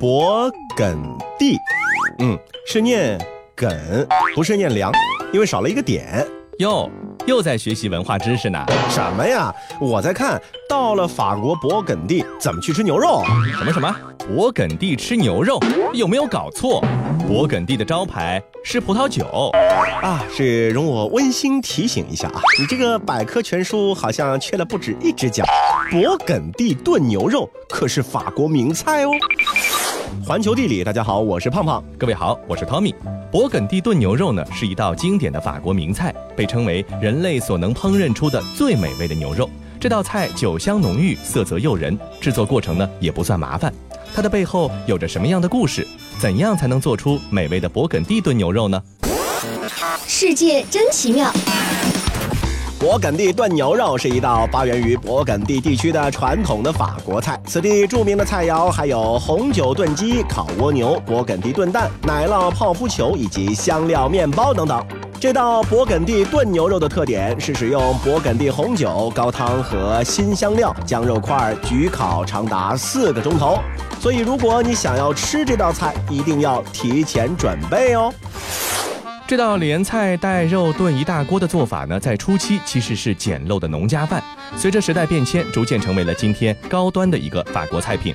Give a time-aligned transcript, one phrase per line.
[0.00, 0.96] 勃艮
[1.36, 1.56] 第，
[2.20, 2.38] 嗯，
[2.68, 3.18] 是念
[3.56, 4.92] 艮，不是念粮，
[5.32, 6.24] 因为少了一个点。
[6.60, 6.88] 哟，
[7.26, 8.64] 又在学习文化知识呢。
[8.88, 9.52] 什么呀？
[9.80, 13.24] 我在看到了法国勃艮第怎么去吃牛肉？
[13.58, 13.92] 什么什么？
[14.18, 15.58] 勃艮第吃牛肉？
[15.92, 16.80] 有没有搞错？
[17.28, 19.50] 勃艮第的招牌是葡萄酒
[20.02, 20.24] 啊！
[20.32, 25.44] 是容我温馨提醒一下啊，你这个百科全书好像缺了不止一只脚。
[25.90, 29.10] 勃艮第炖牛肉可是法国名菜哦。
[30.24, 31.82] 环球地理，大家好，我是胖胖。
[31.96, 32.94] 各位好，我是 Tommy。
[33.30, 39.48] 勃艮第炖牛肉呢，是一道经典的法国名菜，被称为人类所能烹饪出的最美味的牛肉。
[39.80, 43.72] 这道菜酒香浓郁，色泽诱人，制作过程呢也不算麻烦。
[44.14, 45.86] 它的背后有着什么样的故事？
[46.18, 48.82] 怎样才能做出美味的勃艮第炖牛肉呢？
[50.06, 51.32] 世界真奇妙。
[52.80, 57.36] 勃艮第炖牛肉是一道发源于勃艮第地区的传统的法国菜。
[57.44, 64.80] 此地著名的菜肴还有红酒炖鸡、烤蜗牛、勃艮第炖蛋、奶酪泡芙球以及香料面包等等。
[65.18, 73.58] 这道勃艮第炖牛肉的特点是使用勃艮第红酒、高汤和新香料将肉块焗烤长达四个钟头。
[73.98, 78.14] 所以，如果你想要吃这道菜，一定要提前准备哦。
[79.28, 84.24] 这道连菜带肉炖一大锅的做法呢，在初期其实是简陋的农家饭，
[84.56, 88.14] 随着时代变迁，逐渐成为了今天高端的一个法国菜品。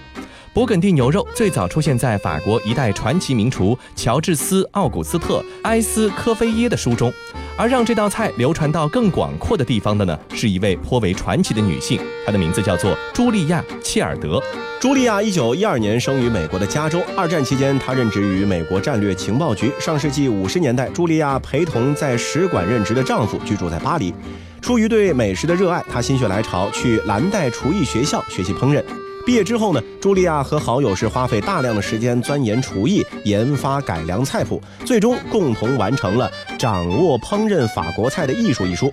[0.55, 7.13] 勃艮第牛肉最早出现在法国一代传奇名厨乔治斯·奥古斯特·埃斯科菲耶的书中，
[7.57, 14.41] 而让这道菜流传到更广阔的地方的呢，是一位颇为传奇的女性，她的名字叫做茱莉亚·切尔德。
[14.81, 17.01] 茱莉亚一九一二年生于美国的加州。
[17.15, 19.71] 二战期间，她任职于美国战略情报局。
[19.79, 24.13] 上世纪五十年代，茱莉亚陪同在使馆任职的丈夫居住在巴黎。
[24.61, 28.83] 出于对美食的热爱，她心血来潮去蓝带厨艺学校学习烹饪。
[29.25, 36.29] 毕业之后呢，茱莉亚和好友是花费大量的时间钻研厨艺，研发改良菜谱，最终共同完成了
[36.63, 38.89] 《掌握烹饪法国菜的艺术》一书。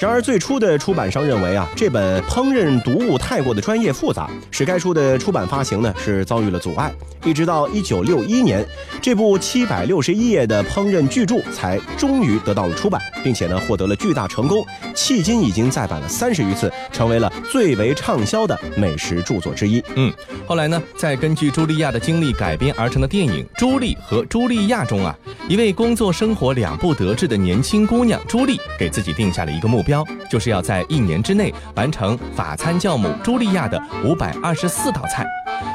[0.00, 6.92] 然而，最初的出版商认为啊，这本烹饪读物太过的专业复杂，使该书的出版发行呢是遭遇了阻碍。
[7.24, 8.66] 一直到一九六一年，
[9.00, 19.80] 这部七百六十一页的烹饪巨著才终于得到了出版，并且呢获得了巨大成功，迄今已经再版了三十余次，成为了最为畅销的美食著作之一。
[19.94, 20.12] 嗯，
[20.48, 25.16] 后来呢，在根据茱莉亚的经历改编而成的电影《朱莉和茱莉亚》中啊，
[25.48, 30.02] 一位工作生活两不得得志的年轻姑娘朱莉，给自己定下了一个目标。
[30.30, 35.26] 就是要在一年之内完成法餐教母茱莉亚的五百二十四道菜。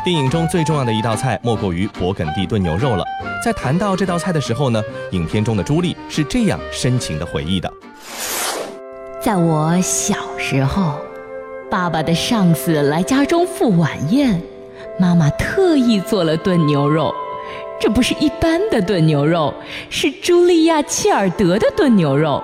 [0.03, 3.06] 电影中最重要的一道菜莫过于勃艮第炖牛肉了。
[3.46, 4.81] 在谈到这道菜的时候呢，
[5.12, 7.72] 影片中的朱莉是这样深情的回忆的：
[9.22, 11.00] 在我小时候，
[11.70, 14.42] 爸爸的上司来家中赴晚宴，
[15.00, 17.14] 妈妈特意做了炖牛肉。
[17.80, 19.54] 这不是一般的炖牛肉，
[19.90, 22.44] 是茱莉亚·切尔德的炖牛肉。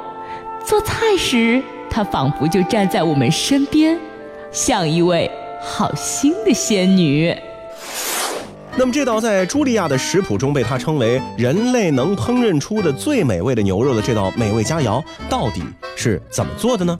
[0.64, 3.98] 做菜时，她仿佛就站在我们身边，
[4.52, 5.30] 像一位
[5.62, 7.36] 好心的仙女。
[8.76, 15.62] 那么，这道在茱莉亚的食谱中被她称为人类能烹饪出的最美味的牛肉的这道美味佳肴，到底
[15.96, 16.98] 是怎么做的呢？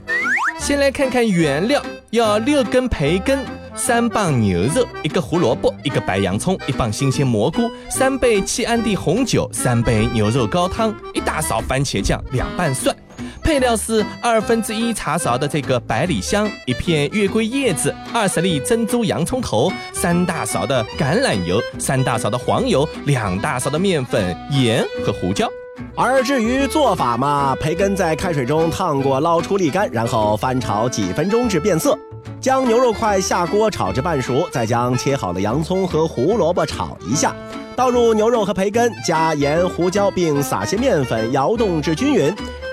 [0.58, 3.44] 先来看看原料：要六根培根，
[3.76, 12.94] 三磅牛肉，一个胡萝卜，一个白洋葱，一磅新鲜蘑菇，三杯契安蒂红酒，三杯牛肉高汤，一大勺番茄酱，两瓣蒜。
[13.42, 25.48] 配料是二分之一茶勺的这个百里香，一片月桂叶子，二十粒珍珠洋葱头，三大勺的橄榄油，三大勺的黄油，两大勺的面粉、盐和胡椒。
[25.96, 31.98] 而至于做法嘛，培根在开水中烫过，捞出沥干，然后翻炒几分钟至变色，
[32.44, 37.34] 将牛肉块下锅炒至半熟，再将切好的洋葱和胡萝卜炒一下，
[37.74, 42.30] 倒入牛肉和培根，加盐、胡椒，并撒些面粉，摇动至均匀。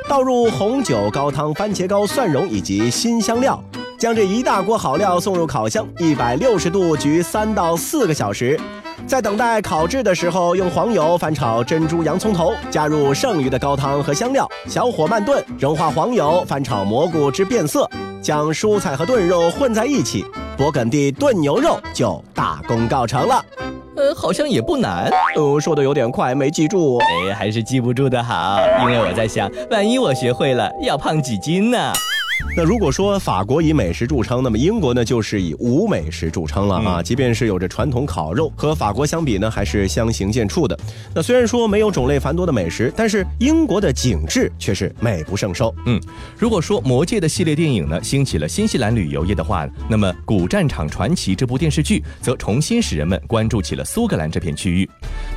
[0.10, 3.64] 倒入红酒、高汤、番茄膏、蒜蓉以及新香料，
[3.98, 8.60] 将这一大锅好料送入烤箱，一百六十度焗三到四个小时。
[9.08, 17.90] 在等待烤制的时候，用黄油翻炒珍珠洋葱头，加入剩余的高汤和香料，小火慢炖，融化黄油，翻炒蘑菇至变色，
[18.22, 20.24] 将蔬菜和炖肉混在一起，
[20.58, 23.44] 勃艮第炖牛肉就大功告成了。
[23.96, 25.12] 呃，好像也不难。
[25.36, 26.98] 呃，说的有点快，没记住。
[27.00, 31.92] 哎，还是记不住的好，因为我在想，万一我学会了，要胖几斤呢？
[32.56, 37.02] 那如果说法国以美食著称，那么英国呢就是以无美食著称了啊。
[37.02, 40.78] 即便是有着传统烤肉，和法国相比呢，还是相形见绌的。
[41.16, 45.74] 那虽然说没有种类繁多的美食，但是英国的景致却是美不胜收。
[45.86, 46.02] 嗯，
[46.38, 54.90] 如果说《魔戒》的系列电影呢兴起了新西兰旅游业的话，那么《古战场传奇》这部电视剧则重新使人们关注起了苏格兰这片区域。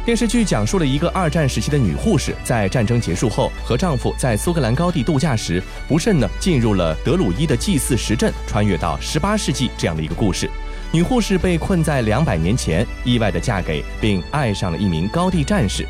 [0.04, 10.50] 电视剧讲述了一个二战时期的女护士，在战争结束后和丈夫在苏格兰高地度假时，不慎呢进入了德鲁伊的祭祀石阵，穿越到十八世纪这样的一个故事。
[10.92, 15.86] 女护士被困在两百年前，意外的嫁给并爱上了一名高地战士。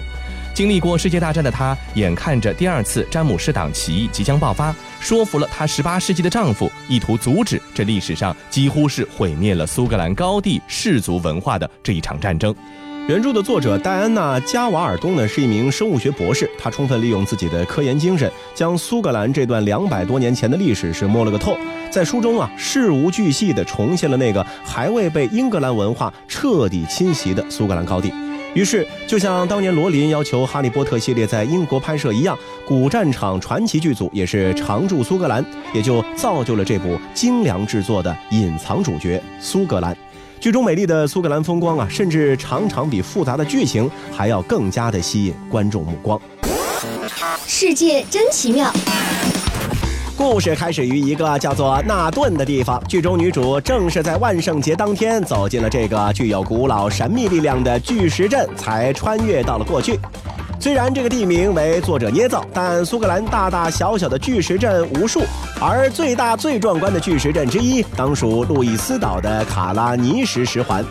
[0.54, 12.54] 经历过世界大战的她，眼看着第二次詹姆士党起义即将爆发，说服了她十八世纪的丈夫，意图阻止这历史上几乎是毁灭了苏格兰高地氏族文化的这一场战争。
[13.06, 21.54] 原著的作者戴安娜·加瓦尔东呢是一名生物学博士，他充分利用自己的科研精神，将苏格兰这段两百多年前的历史是摸了个透。
[21.90, 28.10] 在书中啊，事无巨细地重现了那个还未被英格兰文化彻底侵袭的苏格兰高地。
[28.54, 32.34] 于是，就像当年罗琳要求《哈利波特》系列在英国拍摄一样，
[32.66, 39.94] 《古战场传奇》剧组也是常驻苏格兰，也就造就了这部精良制作的隐藏主角苏格兰。
[40.44, 46.20] 剧中美丽的苏格兰风光啊，甚至常常比复杂的剧情还要更加的吸引观众目光。
[47.46, 48.70] 世界真奇妙。
[50.18, 52.78] 故事开始于一个叫做纳顿的地方。
[52.86, 59.98] 剧中女主正是在万圣节当天走进了这个具有古老神秘力量的巨石阵，才穿越到了过去。
[60.64, 65.20] 虽然这个地名为作者捏造，但苏格兰大大小小的巨石阵无数，
[65.60, 70.82] 而最大最壮观的巨石阵之一，当属路易斯岛的卡拉尼什石环。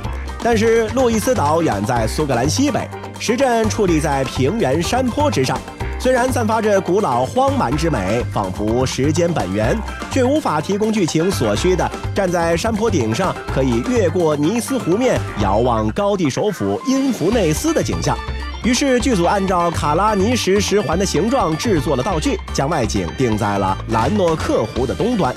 [0.44, 2.88] 但是路易斯岛远在苏格兰西北，
[3.18, 5.60] 石阵矗立在平原山坡之上，
[6.00, 9.76] 虽然散发着古老荒蛮之美，仿佛时间本源，
[10.12, 18.16] 却无法提供剧情所需的站在山坡顶上可以越过尼斯湖面遥望高地首府因弗内斯的景象。
[18.64, 25.36] 于是剧组按照卡拉尼什石环的形状制作了道具，将外景定在了兰诺克湖的东端。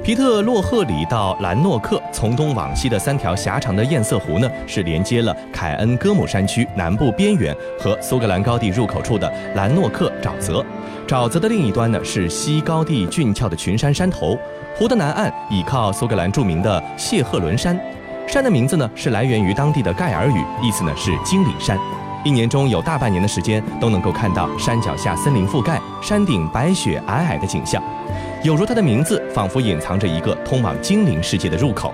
[0.00, 10.64] 皮特洛赫里到兰诺克，从东往西的三条狭长的堰塞湖呢，是连接了凯恩戈姆山区南部边缘和苏格兰高地入口处的兰诺克沼泽。
[11.08, 14.38] 沼泽的另一端呢，是西高地俊俏的群山山头。
[14.76, 17.76] 湖的南岸倚靠苏格兰著名的谢赫伦山，
[18.28, 21.76] 山的名字呢是来源于当地的盖尔语，意思呢是精灵山。
[22.24, 27.82] 一年中有大半年的时间都能够看到山脚下森林覆盖、山顶白雪皑皑的景象，
[28.42, 31.92] 有如它的名字，仿佛隐藏着一个通往精灵世界的入口。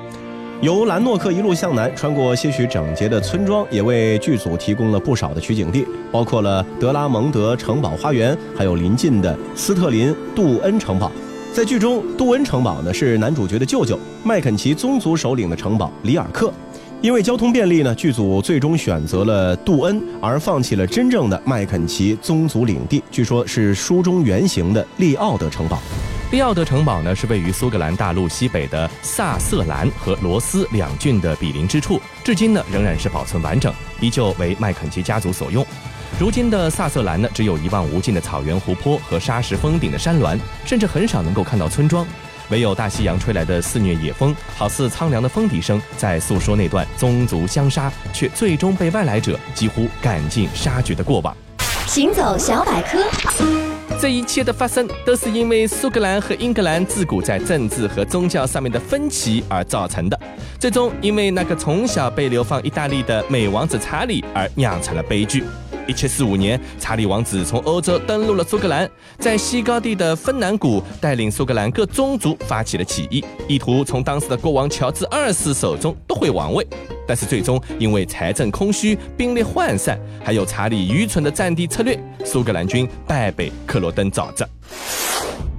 [0.60, 11.10] 由兰诺克一路向南，穿过些许整洁的村庄，也为剧组提供了不少的取景地，包括了德拉蒙德城堡花园，还有邻近的斯特林杜恩城堡。
[11.52, 16.52] 在剧中，杜恩城堡呢是男主角的舅舅麦肯齐宗族首领的城堡里尔克。
[17.02, 25.80] 因为交通便利呢，剧组最终选择了杜恩，而放弃了真正的麦肯齐宗族领地，据说是书中原型的利奥德城堡。
[26.30, 35.64] 利奥德城堡呢，是位于苏格兰大陆西北的萨瑟兰和罗斯两郡的比邻之处，至今呢仍然是保存完整，依旧为麦肯齐家族所用。
[36.18, 42.06] 如今的萨瑟兰呢，只有一望无尽的草原、湖泊和沙石峰顶的山峦，甚至很少能够看到村庄。
[42.50, 51.36] 唯有大西洋吹来的肆虐野风，好似苍凉的风笛声，在诉说那段宗族相杀，却最终被外来者几乎赶尽杀绝的过往。
[51.86, 53.04] 行走小百科，
[54.00, 60.18] 这一切的发生，都是因为苏格兰和英格兰自古在政治和宗教上面的分歧而造成的，
[60.58, 65.44] 最终因为那个从小被流放意大利的美王子查理而酿成了悲剧。
[65.86, 76.66] 一七四五年，查理王子从欧洲登陆了苏格兰，在西高地的芬兰谷带领苏格兰各宗族发起了起义，意图从当时的国王乔治二世手中夺回王位。
[77.06, 84.48] 但是最终因为财政空虚、兵力涣散，还有查理愚蠢的战地策略，苏格兰军败北克罗登沼泽。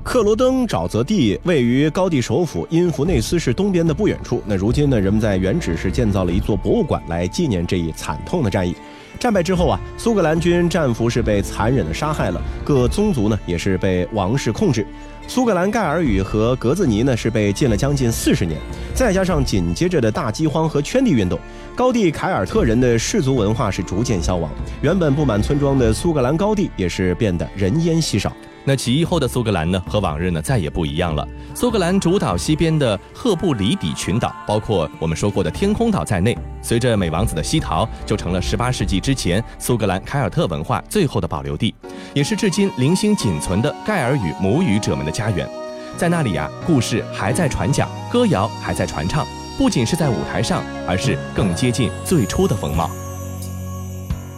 [0.03, 4.41] 克罗登沼泽地位于高地首府因弗内斯市东边的不远处。
[4.45, 8.75] 那如今呢，人们在原址是建造了一座博物馆来纪念这一惨痛的战役。
[9.19, 14.85] 战败之后啊，苏格兰军战俘是被残忍的杀害了，各宗族呢也是被王室控制。
[15.27, 18.59] 苏格兰盖尔语和格子尼呢是被禁了将近四十年，
[18.93, 21.39] 再加上紧接着的大饥荒和圈地运动，
[21.75, 24.51] 高地凯尔特人的氏族文化是逐渐消亡，
[24.81, 28.33] 原本布满村庄的苏格兰高地也是变得人烟稀少。
[28.63, 31.27] 那起义后的苏格兰呢，和往日呢再也不一样了。
[31.55, 41.73] 苏格兰主岛西边的赫布里底群岛，包括我们说过的天空岛在内，随着美王子的西逃，就成了18世纪之前苏格兰凯尔特文化最后的保留地，
[42.13, 45.49] 也是至今零星仅存的盖尔语母语者们的家园。
[45.97, 49.25] 在那里啊，故事还在传讲，歌谣还在传唱，
[49.57, 52.89] 不仅是在舞台上，而是更接近最初的风貌。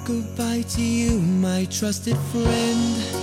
[0.05, 3.22] Goodbye to you, my trusted friend.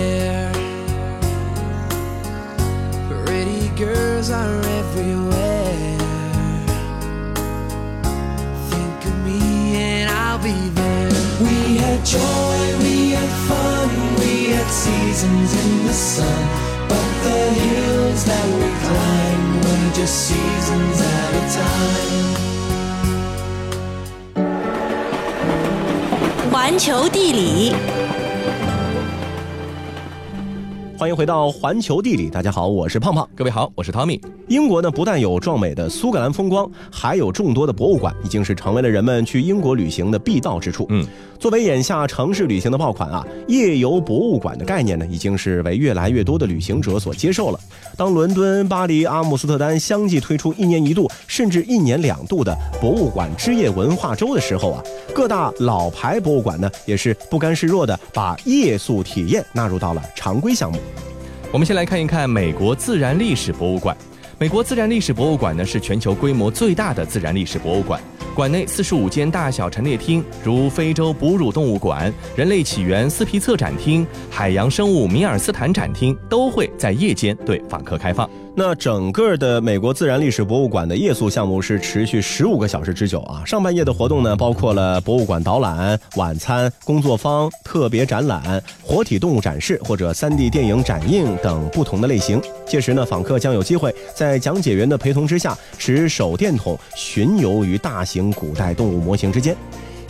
[3.80, 5.98] girls are everywhere.
[8.70, 9.40] Think of me
[9.76, 11.10] and I'll be there.
[11.40, 13.88] We had joy, we had fun,
[14.20, 16.42] we had seasons in the sun.
[16.88, 22.46] But the hills that we climbed were just seasons at a time.
[26.66, 27.72] 环球地理，
[31.01, 33.27] 欢迎回到环球地理，大家好，我是胖胖。
[33.35, 34.21] 各位好，我是 Tommy。
[34.47, 40.85] 英国呢，不但有壮美的苏格兰风光，还有众多的博物馆，已经是成为了人们去英国旅行的必到之处。
[40.89, 41.03] 嗯，
[41.39, 47.59] 作为眼下城市旅行的爆款啊，夜游博物馆的概念呢，已经是为越来越多的旅行者所接受了。
[47.97, 54.83] 当伦敦、巴黎、阿姆斯特丹相继推出一年一度甚至一年两度的博物馆之夜文化周的时候啊，
[55.15, 60.77] 各大老牌博物馆呢，也是不甘示弱的把夜宿体验纳入到了常规项目。
[61.53, 63.95] 我们先来看一看美国自然历史博物馆。
[64.39, 68.01] 美国自然历史博物馆呢是全球规模最大的自然历史博物馆，
[68.33, 78.29] 馆内四十五间大小陈列厅，如非洲哺乳动物馆、人类起源斯皮策展厅、海洋生物米尔斯坦展厅，都会在夜间对访客开放。
[78.53, 83.41] 那整个的美国自然历史博物馆的夜宿项目是持续十五个小时之久啊。
[83.45, 92.41] 上半夜的活动呢，包括了博物馆导览、晚餐、工作坊、特别展览、活体动物展示或者 3D 电影展映等不同的类型。
[92.65, 99.55] 届时呢，访客将有机会在讲解员的陪同之下，持手电筒巡游于大型古代动物模型之间。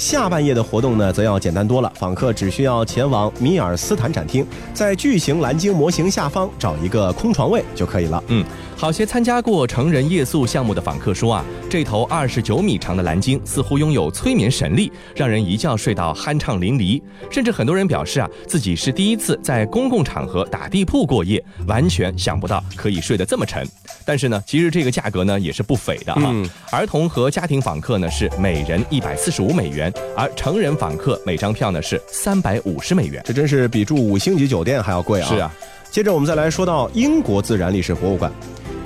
[0.02, 1.94] 下半夜的活动呢，则要简单多了。
[1.96, 4.44] 访客只需要前往米尔斯坦展厅，
[4.74, 8.22] 在巨型蓝鲸模型下方找一个空床位就可以了。
[8.30, 8.44] 嗯，
[8.76, 17.00] 好些参加过成人夜宿项目的访客说啊，这头二十九米长的蓝鲸似乎拥有催眠神力，让人一觉睡到酣畅淋漓。
[17.30, 23.64] 甚至很多人表示啊，自己是第一次在公共场合打地铺过夜，完全想不到可以睡得这么沉。
[24.04, 26.24] 但是呢，其实这个价格呢也是不菲的哈。
[26.26, 33.22] 嗯儿童和家庭访客呢是每人一百四十五美元，而成人访客每张票呢是三百五十美元。
[33.26, 35.28] 这真是比住五星级酒店还要贵啊！
[35.28, 35.54] 是啊，
[35.90, 38.32] 接着我们再来说到英国自然历史博物馆。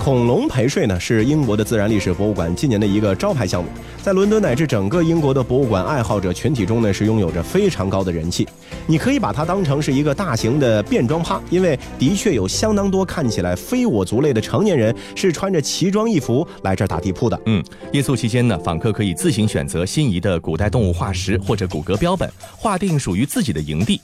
[0.05, 3.67] 恐龙陪睡呢是英国的自然历史博物馆今年的一个招牌项目，
[4.03, 8.47] 在伦敦乃至整个英国的博物馆爱好者群体中呢是拥有着非常高的人气。
[8.85, 17.41] 你可以把它当成是一个大型的变装趴，因为的确有相当多看起来非我族类的成年人是穿着奇装异服来这儿打地铺的。
[17.47, 23.99] 嗯，夜宿期间呢，访客可以自行选择心仪的古代动物化石或者骨骼标本，划定属于自己的营地。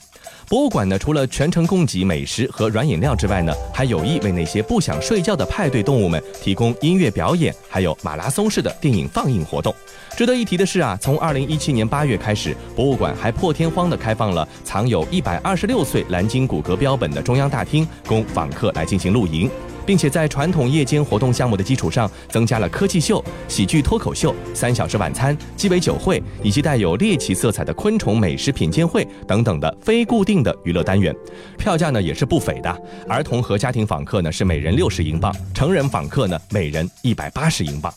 [0.48, 9.74] 博物馆呢，除了全程供给美食和软饮料之外呢，还有意为那些不想睡觉的派对动物们提供音乐表演，还有马拉松式的电影放映活动。
[10.16, 19.50] 值得一提的是啊，从二零一七年八月开始，博物馆还破天荒地开放了藏有一百二十六岁蓝鲸骨骼标本的中央大厅，供访客来进行露营。
[19.84, 31.14] 并且在传统夜间活动项目的基础上，增加了科技秀、喜剧脱口秀、三小时晚餐、鸡尾酒会，以及带有猎奇色彩的昆虫美食品鉴会等等的非固定的娱乐单元。
[31.58, 37.92] 票价呢也是不菲的，儿童和家庭访客呢是每人六十英镑，成人访客呢每人一百八十英镑。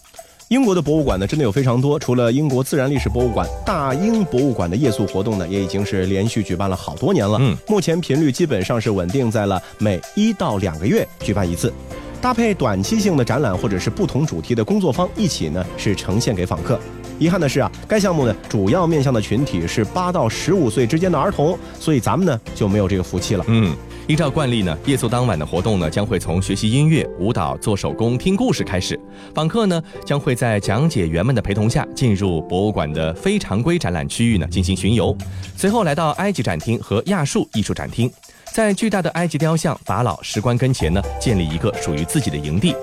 [0.49, 1.97] 英国的博物馆呢，真的有非常多。
[1.97, 7.39] 除了英国自然历史博物馆，大英博物馆的夜宿活动呢，也已经是连续举办了好多年了。
[7.41, 11.73] 嗯，目前频率基本上是稳定在了每一到两个月举办一次，
[12.21, 16.79] 搭配短期性的展览或者是不同主题的工作坊一起呢，是呈现给访客。
[17.17, 23.43] 遗憾的是啊，该项目呢主要面向的群体是八到十五岁之间的儿童，所以咱们呢就没有这个福气了。
[23.47, 23.75] 嗯，
[24.07, 28.99] 依照惯例呢，夜宿当晚的活动呢将会从学习音乐、舞蹈、做手工、听故事开始。
[29.33, 35.15] 访客呢将会在讲解员们的陪同下进入博物馆的非常规展览区域呢进行巡游，
[35.57, 38.11] 随后来到埃及展厅和亚述艺术展厅，
[38.53, 42.75] 在巨大的埃及雕像法老石棺跟前呢建立一个属于自己的营地。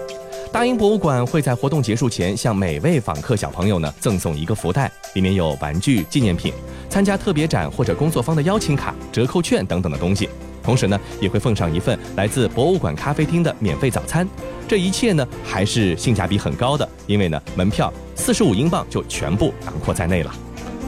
[0.50, 6.52] 大英博物馆会在活动结束前向每位访客小朋友呢赠送一个福袋，里面有玩具、纪念品、
[6.90, 10.28] 参加特别展或者工作坊的邀请卡、折扣券等等的东西。
[10.62, 14.26] 同时呢，也会奉上一份来自博物馆咖啡厅的免费早餐。
[14.68, 20.32] 这一切呢，还是性价比很高的，因为呢，门票四十五英镑就全部囊括在内了。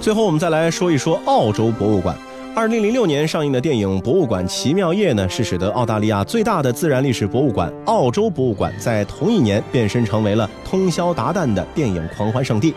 [0.01, 2.17] 最后，我们再来说一说澳洲博物馆。
[2.57, 12.73] 二零零六年上映的电影《博物馆奇妙夜》呢，是使得澳大利亚最大的自然历史博物馆——澳洲博物馆，在同一年变身成为了通宵达旦的电影狂欢圣地。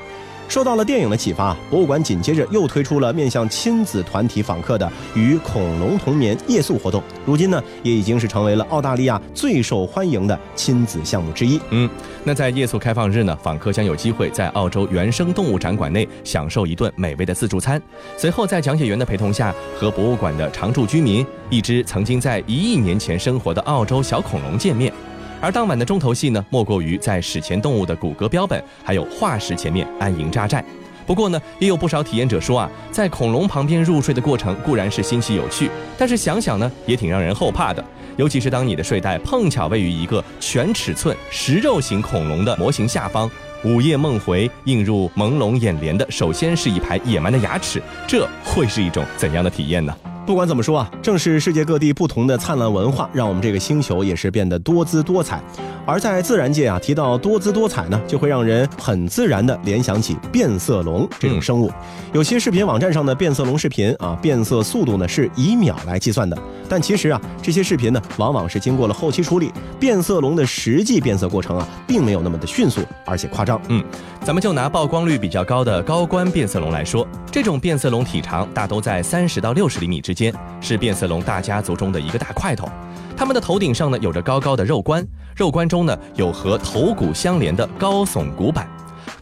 [0.47, 7.03] 受到了电影的启发，博物馆紧接着又推出了面向亲子团体访客的“与恐龙同眠”夜宿活动。
[7.25, 11.59] 如今呢，也已经是成为了澳大利亚最受欢迎的亲子项目之一。
[11.71, 11.89] 嗯，
[12.23, 17.81] 那在夜宿开放日呢，访客将有机会在澳洲原生动物展馆内享受一顿美味的自助餐，
[18.17, 24.91] 随后在讲解员的陪同下，和博物馆的常住居民、一只曾经在一亿年前生活的澳洲小恐龙见面。
[25.39, 30.63] 而当晚的重头戏呢，莫过于在史前动物的骨骼标本还有化石前面安营扎寨。
[31.05, 37.83] 不过呢，也有不少体验者说啊，在恐龙旁边入睡的过程固然是新奇有趣，但是想想呢，也挺让人后怕的。
[38.17, 43.29] 尤其是当你的睡袋碰巧位于一个全尺寸食肉型恐龙的模型下方，
[43.63, 49.95] 午夜梦回映入朦胧眼帘的，首先是一排野蛮的牙齿，这会是一种怎样的体验呢？
[50.27, 55.41] 不管怎么说啊，正是世界各地不同的灿烂文化，让我们这个星球也是变得多姿多彩。
[55.85, 61.71] 而在自然界啊，提到多姿多彩呢，就会让人很自然的联想起变色龙这种生物。
[62.11, 73.61] 有些视频网站上的变色龙视频啊，变色速度呢是以秒来计算的，但其实啊，这些视频呢往往是经过了后期处理，变色龙的实际变色过程啊，并没有那么的迅速，而且夸张。
[73.69, 73.81] 嗯，
[74.25, 82.67] 咱们就拿曝光率比较高的高冠变色龙来说，这种变色龙体长大都在三十到六十厘米之间，间是变色龙大家族中的一个大块头。
[83.15, 85.05] 它们的头顶上呢有着高高的肉冠，
[85.35, 88.67] 肉冠中呢有和头骨相连的高耸骨板。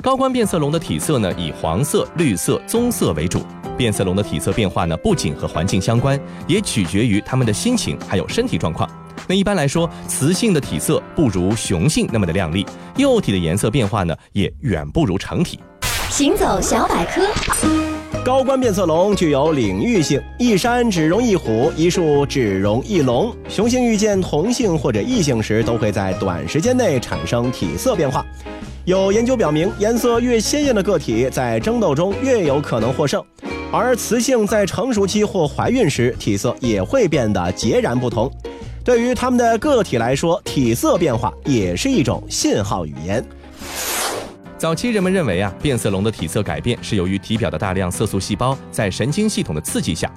[0.01, 3.41] 高冠变色龙的体色呢以黄色、绿色、棕色为主。
[3.77, 8.89] 变色龙的体色变化呢不仅和环境相关，也取决于它们的心情还有身体状况。
[9.27, 15.59] 那一般来说，雌性的体色不如雄性那么的亮丽，幼体的颜色变化呢也远不如成体。
[16.09, 17.23] 行走小百科。
[18.25, 23.31] 高冠变色龙具有领域性，一山只容一虎，一树只容一龙。
[23.47, 28.25] 雄性遇见同性或者异性时，都会在短时间内产生体色变化。
[28.83, 33.23] 有研究表明，颜色越鲜艳的个体在争斗中越有可能获胜，
[33.71, 38.31] 而雌性在成熟期或怀孕时，体色也会变得截然不同。
[38.83, 43.23] 对于它们的个体来说，体色变化也是一种信号语言。
[44.57, 50.09] 早期人们认为啊，变色龙的体色改变是由于体表的大量色素细胞在神经系统的刺激下，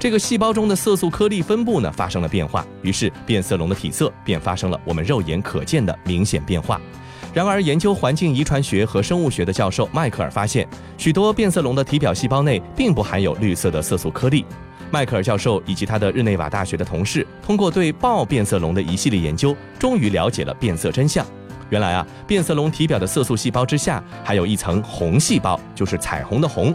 [0.00, 6.80] 这个细胞中的色素颗粒分布呢发生了变化，于是变色龙的体色便发生了我们肉眼可见的明显变化。
[7.32, 14.44] 然而，研究环境遗传学和生物学的教授迈克尔发现，许多变色龙的体表细胞内并不含有绿色的色素颗粒。
[14.90, 21.24] 迈克尔教授以及他的日内瓦大学的同事，通过对豹变色龙的一系列研究，终于了解了变色真相。
[21.70, 26.74] 原来啊，变色龙体表的色素细胞之下还有一层红细胞，就是彩虹的红。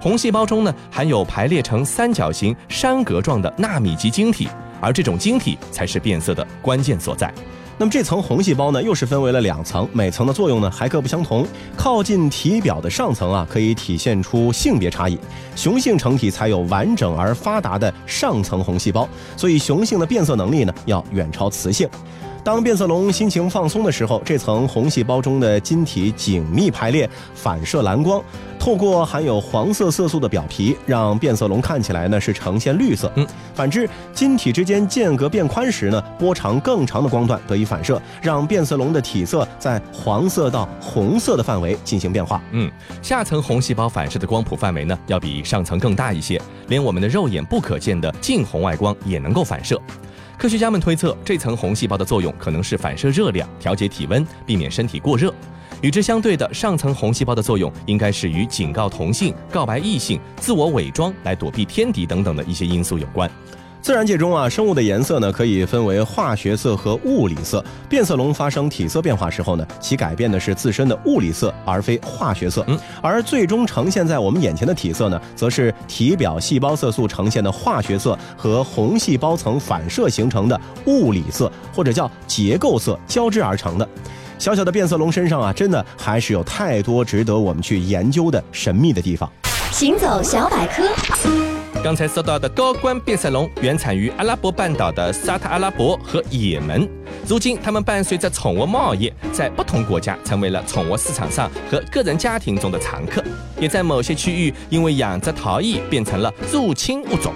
[0.00, 4.48] 红细胞中呢含有排列成三角形山格状的纳米级晶体，
[4.80, 7.32] 而这种晶体才是变色的关键所在。
[7.76, 11.46] 那么这层红细胞呢，又是分为了两层，每层的作用呢还各不相同。
[11.76, 15.18] 靠近体表的上层啊，可以体现出性别差异，
[15.56, 21.88] 雄性成体才有完整而发达的上层红细胞，所以雄性的变色能力呢要远超雌性。
[22.42, 28.22] 当变色龙心情放松的时候，这层红细胞中的晶体紧密排列，反射蓝光，
[28.58, 33.12] 透过含有黄色色素的表皮，让变色龙看起来呢是呈现绿色。
[33.16, 42.42] 嗯，反之，晶体之间间隔变宽时呢，波长更长的光段得以反射，让变色龙的体色在黄色到红色的范围进行变化。
[42.52, 42.70] 嗯，
[43.02, 49.80] 下层红细胞反射的光谱范围呢，要比上层更大一些，连我们的肉眼不可见的近红外光也能够反射。
[50.40, 55.30] 科学家们推测，这层红细胞的作用可能是反射热量、调节体温，避免身体过热。
[55.82, 63.30] 与之相对的，上层红细胞的作用应该是与警告同性、告白异性、自我伪装来躲避天敌等等的一些因素有关。
[63.82, 67.64] 自然界中啊，生物的颜色呢可以分为化学色和物理色。
[67.88, 72.62] 变色龙发生体色变化时候呢，其改变的是自身的物理色，而非化学色。
[72.68, 83.88] 嗯，而最终呈现在我们眼前的体色呢，则是体表细胞色素呈现的化学色和红细胞层反射形成的物理色，或者叫结构色交织而成的。
[84.38, 89.30] 小小的变色龙身上啊，真的还是有太多值得我们去研究的神秘的地方。
[89.72, 90.84] 行走小百科。
[91.82, 96.86] 刚才说到的高冠变色龙原产于阿拉伯半岛的沙特阿拉伯和也门，
[97.26, 103.24] 如今它们伴随着宠物贸易，在不同国家成为了宠物市场上和个人家庭中的常客，
[103.58, 107.32] 也在某些区域因为养殖逃逸变成了入侵物种。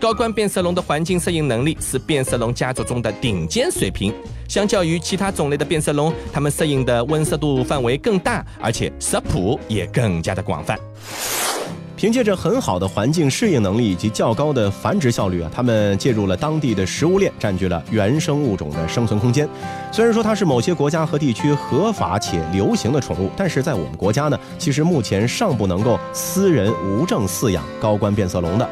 [0.00, 4.14] 高冠变色龙的环境适应能力是变色龙家族中的顶尖水平。
[4.48, 10.78] 相较于其他种类的变色龙，它们适应的温湿度范围更大，而且食谱也更加的广泛。
[12.02, 19.48] 凭借着很好的环境适应能力以及较高的繁殖效率啊，它们介入了当地的食物链，占据了原生物种的生存空间。
[19.92, 28.68] 虽然说它是某些国家和地区合法且流行的宠物，但是在我们国家呢，其实目前尚不能够私人无证饲养高冠变色龙的。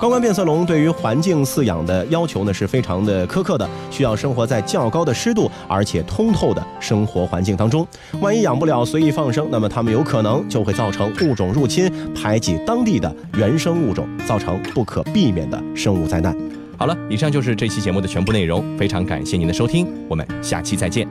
[0.00, 7.86] 高冠变色龙对于环境饲养的要求呢是非常的苛刻的，需要生活在较高的湿度而且通透的生活环境当中。
[8.18, 16.34] 万一养不了随意放生，那么它们有可能就会造成物种入侵，排挤当地的原生物种，造成不可避免的生物灾难。
[16.78, 21.06] 好了，以上就是这期节目的全部内容，非常感谢您的收听，我们下期再见。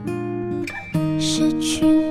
[1.20, 2.09] 失去